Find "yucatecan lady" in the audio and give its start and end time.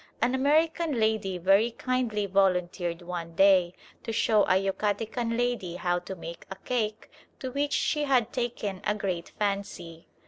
4.55-5.75